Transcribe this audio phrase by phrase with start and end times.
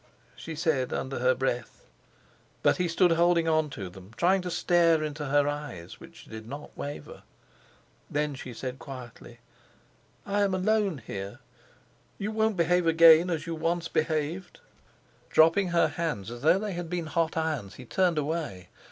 [0.35, 1.85] she said under her breath.
[2.63, 6.47] But he stood holding on to them, trying to stare into her eyes which did
[6.47, 7.21] not waver.
[8.09, 9.41] Then she said quietly:
[10.25, 11.37] "I am alone here.
[12.17, 14.59] You won't behave again as you once behaved."
[15.29, 18.69] Dropping her hands as though they had been hot irons, he turned away.